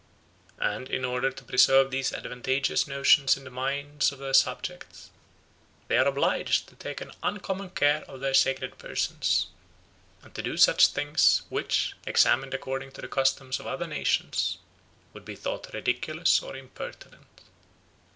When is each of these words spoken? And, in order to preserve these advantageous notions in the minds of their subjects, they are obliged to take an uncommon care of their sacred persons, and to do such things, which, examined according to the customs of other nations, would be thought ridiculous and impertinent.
And, 0.57 0.89
in 0.89 1.05
order 1.05 1.29
to 1.29 1.43
preserve 1.43 1.91
these 1.91 2.11
advantageous 2.11 2.87
notions 2.87 3.37
in 3.37 3.43
the 3.43 3.51
minds 3.51 4.11
of 4.11 4.17
their 4.17 4.33
subjects, 4.33 5.11
they 5.89 5.97
are 5.99 6.07
obliged 6.07 6.67
to 6.69 6.75
take 6.75 7.01
an 7.01 7.11
uncommon 7.21 7.69
care 7.69 8.01
of 8.07 8.19
their 8.19 8.33
sacred 8.33 8.79
persons, 8.79 9.45
and 10.23 10.33
to 10.33 10.41
do 10.41 10.57
such 10.57 10.87
things, 10.87 11.43
which, 11.49 11.93
examined 12.07 12.55
according 12.55 12.93
to 12.93 13.01
the 13.01 13.07
customs 13.07 13.59
of 13.59 13.67
other 13.67 13.85
nations, 13.85 14.57
would 15.13 15.23
be 15.23 15.35
thought 15.35 15.71
ridiculous 15.71 16.41
and 16.41 16.57
impertinent. 16.57 17.41